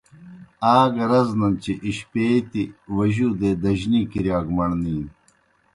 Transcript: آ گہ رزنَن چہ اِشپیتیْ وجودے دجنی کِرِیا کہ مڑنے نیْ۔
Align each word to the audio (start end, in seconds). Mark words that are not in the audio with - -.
آ 0.73 0.73
گہ 0.93 1.05
رزنَن 1.11 1.53
چہ 1.63 1.73
اِشپیتیْ 1.85 2.63
وجودے 2.95 3.51
دجنی 3.63 4.01
کِرِیا 4.11 4.37
کہ 4.45 4.51
مڑنے 4.57 4.91
نیْ۔ 4.97 5.05